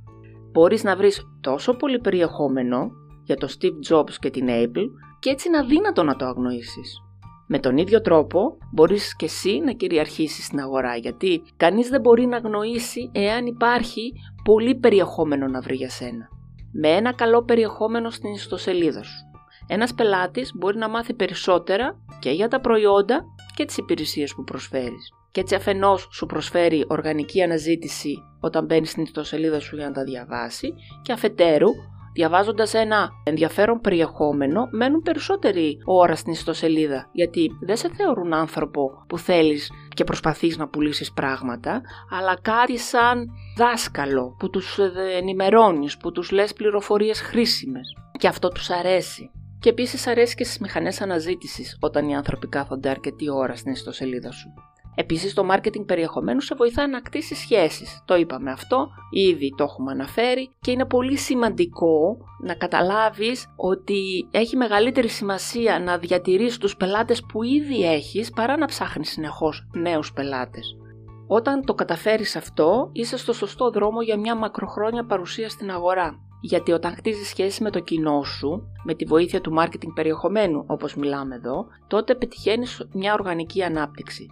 Μπορείς 0.53 0.85
να 0.85 0.97
βρεις 0.97 1.27
τόσο 1.41 1.75
πολύ 1.75 1.99
περιεχόμενο 1.99 2.91
για 3.25 3.37
το 3.37 3.49
Steve 3.59 3.93
Jobs 3.93 4.13
και 4.21 4.31
την 4.31 4.47
Apple 4.49 4.87
και 5.19 5.31
έτσι 5.31 5.49
είναι 5.49 5.59
αδύνατο 5.59 6.03
να 6.03 6.17
το 6.17 6.25
αγνοήσεις. 6.25 7.03
Με 7.47 7.59
τον 7.59 7.77
ίδιο 7.77 8.01
τρόπο 8.01 8.59
μπορείς 8.73 9.17
και 9.17 9.25
εσύ 9.25 9.61
να 9.65 9.73
κυριαρχήσεις 9.73 10.45
στην 10.45 10.61
αγορά 10.61 10.97
γιατί 10.97 11.43
κανείς 11.57 11.89
δεν 11.89 12.01
μπορεί 12.01 12.27
να 12.27 12.37
αγνοήσει 12.37 13.11
εάν 13.13 13.47
υπάρχει 13.47 14.13
πολύ 14.45 14.75
περιεχόμενο 14.75 15.47
να 15.47 15.61
βρει 15.61 15.75
για 15.75 15.91
σένα. 15.91 16.29
Με 16.73 16.89
ένα 16.89 17.13
καλό 17.13 17.45
περιεχόμενο 17.45 18.11
στην 18.11 18.33
ιστοσελίδα 18.33 19.03
σου 19.03 19.28
ένας 19.69 19.95
πελάτης 19.95 20.53
μπορεί 20.55 20.77
να 20.77 20.89
μάθει 20.89 21.15
περισσότερα 21.15 21.99
και 22.19 22.31
για 22.31 22.49
τα 22.49 22.61
προϊόντα 22.61 23.25
και 23.55 23.65
τις 23.65 23.77
υπηρεσίες 23.77 24.35
που 24.35 24.45
προσφέρεις. 24.45 25.13
Και 25.31 25.41
έτσι 25.41 25.55
αφενός 25.55 26.09
σου 26.13 26.27
προσφέρει 26.27 26.85
οργανική 26.89 27.43
αναζήτηση 27.43 28.15
όταν 28.41 28.65
μπαίνεις 28.65 28.91
στην 28.91 29.03
ιστοσελίδα 29.03 29.61
σου 29.61 29.77
για 29.77 29.87
να 29.87 29.93
τα 29.93 30.05
διαβάσει 30.05 30.75
και 31.03 31.13
αφετέρου 31.13 31.69
διαβάζοντας 32.13 32.75
ένα 32.75 33.11
ενδιαφέρον 33.25 33.81
περιεχόμενο 33.81 34.69
μένουν 34.71 35.03
περισσότερη 35.03 35.79
ώρα 35.85 36.17
στην 36.17 36.33
ιστοσελίδα 36.33 37.09
γιατί 37.13 37.51
δεν 37.61 37.77
σε 37.77 37.91
θεωρούν 37.95 38.35
άνθρωπο 38.35 39.05
που 39.09 39.19
θέλεις 39.19 39.71
και 39.95 40.05
προσπαθείς 40.05 40.57
να 40.57 40.69
πουλήσεις 40.69 41.13
πράγματα 41.13 41.81
αλλά 42.11 42.39
κάτι 42.43 42.79
σαν 42.79 43.27
δάσκαλο 43.57 44.37
που 44.39 44.51
τους 44.51 44.79
ενημερώνεις, 45.17 45.97
που 45.97 46.13
τους 46.13 46.31
λες 46.31 46.53
πληροφορίες 46.53 47.21
χρήσιμες 47.21 47.97
και 48.19 48.29
αυτό 48.29 48.49
τους 48.49 48.71
αρέσει. 48.71 49.31
Και 49.61 49.69
επίσης 49.69 50.07
αρέσει 50.07 50.35
και 50.35 50.45
στις 50.45 50.59
μηχανές 50.59 51.01
αναζήτησης 51.01 51.79
όταν 51.81 52.09
οι 52.09 52.17
άνθρωποι 52.17 52.49
κάθονται 52.49 52.89
αρκετή 52.89 53.31
ώρα 53.31 53.57
στην 53.57 53.73
ιστοσελίδα 53.73 54.31
σου. 54.31 54.49
Επίσης, 54.95 55.35
το 55.35 55.47
marketing 55.51 55.87
περιεχομένου 55.87 56.41
σε 56.41 56.55
βοηθά 56.55 56.89
να 56.89 57.01
κτίσεις 57.01 57.39
σχέσεις. 57.39 58.03
Το 58.05 58.17
είπαμε 58.17 58.51
αυτό, 58.51 58.89
ήδη 59.11 59.55
το 59.57 59.65
έχουμε 59.65 59.93
αναφέρει 59.93 60.51
και 60.61 60.71
είναι 60.71 60.85
πολύ 60.85 61.17
σημαντικό 61.17 62.17
να 62.43 62.55
καταλάβεις 62.55 63.47
ότι 63.57 64.29
έχει 64.31 64.57
μεγαλύτερη 64.57 65.09
σημασία 65.09 65.81
να 65.81 65.99
διατηρήσει 65.99 66.61
τους 66.61 66.77
πελάτες 66.77 67.23
που 67.29 67.43
ήδη 67.43 67.93
έχεις 67.93 68.31
παρά 68.31 68.57
να 68.57 68.67
ψάχνεις 68.67 69.11
συνεχώς 69.11 69.69
νέους 69.73 70.13
πελάτες. 70.13 70.77
Όταν 71.27 71.65
το 71.65 71.75
καταφέρεις 71.75 72.37
αυτό, 72.37 72.91
είσαι 72.93 73.17
στο 73.17 73.33
σωστό 73.33 73.71
δρόμο 73.71 74.03
για 74.03 74.19
μια 74.19 74.37
μακροχρόνια 74.37 75.05
παρουσία 75.05 75.49
στην 75.49 75.71
αγορά. 75.71 76.28
Γιατί 76.41 76.73
όταν 76.73 76.95
χτίζεις 76.95 77.29
σχέση 77.29 77.63
με 77.63 77.71
το 77.71 77.81
κοινό 77.81 78.23
σου, 78.23 78.63
με 78.85 78.95
τη 78.95 79.05
βοήθεια 79.05 79.41
του 79.41 79.55
marketing 79.59 79.93
περιεχομένου 79.95 80.65
όπως 80.67 80.95
μιλάμε 80.95 81.35
εδώ, 81.35 81.67
τότε 81.87 82.15
πετυχαίνεις 82.15 82.89
μια 82.93 83.13
οργανική 83.13 83.63
ανάπτυξη. 83.63 84.27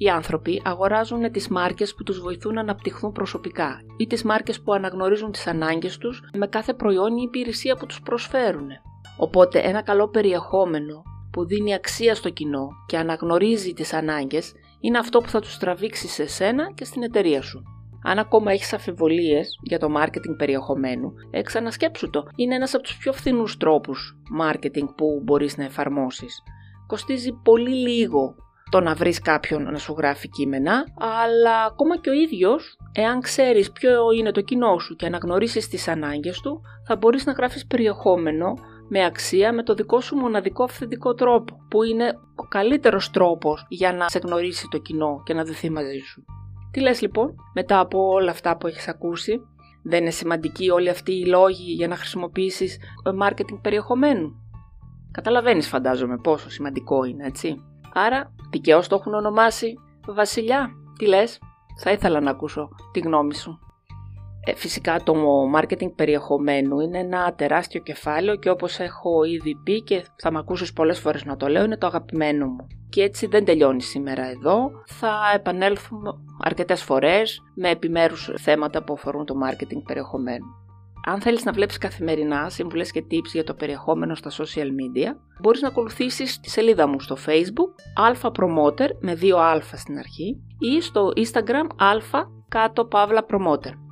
Οι 0.00 0.08
άνθρωποι 0.08 0.62
αγοράζουν 0.64 1.30
τις 1.32 1.48
μάρκες 1.48 1.94
που 1.94 2.02
τους 2.02 2.20
βοηθούν 2.20 2.54
να 2.54 2.60
αναπτυχθούν 2.60 3.12
προσωπικά 3.12 3.80
ή 3.96 4.06
τις 4.06 4.22
μάρκες 4.22 4.60
που 4.60 4.72
αναγνωρίζουν 4.72 5.32
τις 5.32 5.46
ανάγκες 5.46 5.98
τους 5.98 6.22
με 6.34 6.46
κάθε 6.46 6.74
προϊόν 6.74 7.16
ή 7.16 7.22
υπηρεσία 7.24 7.76
που 7.76 7.86
τους 7.86 8.00
προσφέρουν. 8.00 8.68
Οπότε 9.16 9.58
ένα 9.58 9.82
καλό 9.82 10.08
περιεχόμενο 10.08 11.02
που 11.32 11.46
δίνει 11.46 11.74
αξία 11.74 12.14
στο 12.14 12.30
κοινό 12.30 12.68
και 12.86 12.96
αναγνωρίζει 12.96 13.72
τις 13.72 13.92
ανάγκες 13.92 14.52
είναι 14.80 14.98
αυτό 14.98 15.18
που 15.18 15.28
θα 15.28 15.40
τους 15.40 15.58
τραβήξει 15.58 16.08
σε 16.08 16.26
σένα 16.26 16.72
και 16.74 16.84
στην 16.84 17.02
εταιρεία 17.02 17.42
σου. 17.42 17.62
Αν 18.02 18.18
ακόμα 18.18 18.52
έχεις 18.52 18.72
αφιβολίες 18.72 19.58
για 19.62 19.78
το 19.78 19.88
marketing 19.96 20.36
περιεχομένου, 20.36 21.12
ε, 21.30 21.42
ξανασκέψου 21.42 22.10
το. 22.10 22.24
Είναι 22.36 22.54
ένας 22.54 22.74
από 22.74 22.82
τους 22.82 22.96
πιο 22.96 23.12
φθηνούς 23.12 23.56
τρόπους 23.56 24.16
marketing 24.40 24.94
που 24.96 25.20
μπορείς 25.24 25.56
να 25.56 25.64
εφαρμόσεις. 25.64 26.42
Κοστίζει 26.86 27.32
πολύ 27.32 27.74
λίγο 27.74 28.34
το 28.70 28.80
να 28.80 28.94
βρεις 28.94 29.20
κάποιον 29.20 29.62
να 29.62 29.78
σου 29.78 29.94
γράφει 29.98 30.28
κείμενα, 30.28 30.84
αλλά 31.24 31.64
ακόμα 31.64 31.98
και 31.98 32.10
ο 32.10 32.12
ίδιος, 32.12 32.76
εάν 32.92 33.20
ξέρεις 33.20 33.72
ποιο 33.72 34.12
είναι 34.18 34.30
το 34.30 34.40
κοινό 34.40 34.78
σου 34.78 34.96
και 34.96 35.06
αναγνωρίσεις 35.06 35.68
τις 35.68 35.88
ανάγκες 35.88 36.40
του, 36.40 36.60
θα 36.86 36.96
μπορείς 36.96 37.26
να 37.26 37.32
γράφεις 37.32 37.66
περιεχόμενο 37.66 38.54
με 38.88 39.04
αξία 39.04 39.52
με 39.52 39.62
το 39.62 39.74
δικό 39.74 40.00
σου 40.00 40.16
μοναδικό 40.16 40.64
αυθεντικό 40.64 41.14
τρόπο, 41.14 41.56
που 41.68 41.82
είναι 41.82 42.18
ο 42.34 42.42
καλύτερος 42.42 43.10
τρόπος 43.10 43.66
για 43.68 43.92
να 43.92 44.08
σε 44.08 44.18
γνωρίσει 44.18 44.66
το 44.70 44.78
κοινό 44.78 45.22
και 45.24 45.34
να 45.34 45.44
δεθεί 45.44 45.70
μαζί 45.70 45.98
σου. 45.98 46.24
Τι 46.70 46.80
λες 46.80 47.00
λοιπόν, 47.00 47.34
μετά 47.54 47.80
από 47.80 48.08
όλα 48.08 48.30
αυτά 48.30 48.56
που 48.56 48.66
έχεις 48.66 48.88
ακούσει, 48.88 49.40
δεν 49.82 50.00
είναι 50.00 50.10
σημαντικοί 50.10 50.70
όλοι 50.70 50.88
αυτοί 50.88 51.12
οι 51.12 51.26
λόγοι 51.26 51.72
για 51.72 51.88
να 51.88 51.96
χρησιμοποιήσεις 51.96 52.76
ε, 52.76 53.10
marketing 53.22 53.58
περιεχομένου; 53.62 54.48
Καταλαβαίνεις 55.10 55.68
φαντάζομαι 55.68 56.16
πόσο 56.16 56.50
σημαντικό 56.50 57.04
είναι, 57.04 57.26
έτσι. 57.26 57.56
Άρα, 57.92 58.34
δικαίως 58.50 58.88
το 58.88 58.94
έχουν 58.94 59.14
ονομάσει 59.14 59.74
Βασιλιά. 60.06 60.70
Τι 60.98 61.06
λες, 61.06 61.38
θα 61.80 61.92
ήθελα 61.92 62.20
να 62.20 62.30
ακούσω 62.30 62.68
τη 62.92 63.00
γνώμη 63.00 63.34
σου. 63.34 63.58
Ε, 64.44 64.54
φυσικά 64.54 65.02
το 65.02 65.14
marketing 65.56 65.94
περιεχομένου 65.94 66.80
είναι 66.80 66.98
ένα 66.98 67.34
τεράστιο 67.34 67.80
κεφάλαιο 67.80 68.36
και 68.36 68.50
όπως 68.50 68.78
έχω 68.78 69.24
ήδη 69.24 69.54
πει 69.64 69.82
και 69.82 70.04
θα 70.16 70.30
με 70.30 70.38
ακούσεις 70.38 70.72
πολλές 70.72 70.98
φορές 70.98 71.24
να 71.24 71.36
το 71.36 71.46
λέω 71.46 71.64
είναι 71.64 71.76
το 71.76 71.86
αγαπημένο 71.86 72.46
μου. 72.46 72.66
Και 72.88 73.02
έτσι 73.02 73.26
δεν 73.26 73.44
τελειώνει 73.44 73.82
σήμερα 73.82 74.24
εδώ, 74.30 74.70
θα 74.86 75.32
επανέλθουμε 75.34 76.10
αρκετές 76.40 76.82
φορές 76.82 77.42
με 77.54 77.70
επιμέρους 77.70 78.30
θέματα 78.36 78.84
που 78.84 78.92
αφορούν 78.92 79.24
το 79.24 79.34
marketing 79.44 79.82
περιεχομένου. 79.86 80.46
Αν 81.06 81.20
θέλεις 81.20 81.44
να 81.44 81.52
βλέπεις 81.52 81.78
καθημερινά 81.78 82.48
συμβουλές 82.48 82.90
και 82.90 83.04
tips 83.10 83.32
για 83.32 83.44
το 83.44 83.54
περιεχόμενο 83.54 84.14
στα 84.14 84.30
social 84.30 84.66
media, 84.66 85.16
μπορείς 85.40 85.60
να 85.60 85.68
ακολουθήσεις 85.68 86.40
τη 86.40 86.50
σελίδα 86.50 86.86
μου 86.86 87.00
στο 87.00 87.16
facebook 87.26 87.70
Alpha 88.10 88.30
Promoter 88.30 88.88
με 89.00 89.14
δύο 89.14 89.38
α 89.38 89.60
στην 89.60 89.98
αρχή 89.98 90.40
ή 90.58 90.80
στο 90.80 91.12
instagram 91.16 91.66
Alpha 91.92 92.22
κάτω 92.48 92.84
παύλα 92.84 93.26
Promoter. 93.30 93.87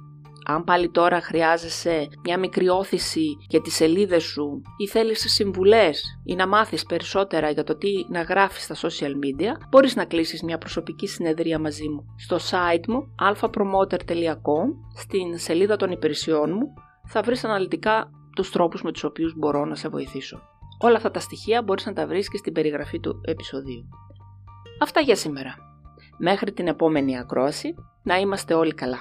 Αν 0.48 0.64
πάλι 0.64 0.90
τώρα 0.90 1.20
χρειάζεσαι 1.20 2.08
μια 2.24 2.38
μικρή 2.38 2.68
όθηση 2.68 3.36
για 3.48 3.60
τις 3.60 3.74
σελίδες 3.74 4.22
σου 4.22 4.62
ή 4.76 4.88
θέλεις 4.88 5.32
συμβουλές 5.32 6.20
ή 6.24 6.34
να 6.34 6.46
μάθεις 6.46 6.84
περισσότερα 6.84 7.50
για 7.50 7.64
το 7.64 7.76
τι 7.76 7.90
να 8.08 8.22
γράφεις 8.22 8.62
στα 8.62 8.74
social 8.74 9.10
media, 9.10 9.66
μπορείς 9.70 9.96
να 9.96 10.04
κλείσεις 10.04 10.42
μια 10.42 10.58
προσωπική 10.58 11.06
συνεδρία 11.06 11.58
μαζί 11.58 11.88
μου 11.88 12.04
στο 12.16 12.36
site 12.36 12.86
μου 12.88 13.14
alphapromoter.com 13.22 14.66
στην 14.96 15.38
σελίδα 15.38 15.76
των 15.76 15.90
υπηρεσιών 15.90 16.50
μου 16.50 16.72
θα 17.06 17.22
βρεις 17.22 17.44
αναλυτικά 17.44 18.10
τους 18.36 18.50
τρόπους 18.50 18.82
με 18.82 18.92
τους 18.92 19.04
οποίους 19.04 19.34
μπορώ 19.36 19.64
να 19.64 19.74
σε 19.74 19.88
βοηθήσω. 19.88 20.40
Όλα 20.78 20.96
αυτά 20.96 21.10
τα 21.10 21.20
στοιχεία 21.20 21.62
μπορείς 21.62 21.86
να 21.86 21.92
τα 21.92 22.06
βρεις 22.06 22.28
και 22.28 22.36
στην 22.36 22.52
περιγραφή 22.52 23.00
του 23.00 23.20
επεισοδίου. 23.24 23.88
Αυτά 24.82 25.00
για 25.00 25.16
σήμερα. 25.16 25.54
Μέχρι 26.18 26.52
την 26.52 26.66
επόμενη 26.66 27.18
ακρόαση, 27.18 27.74
να 28.02 28.16
είμαστε 28.16 28.54
όλοι 28.54 28.74
καλά. 28.74 28.98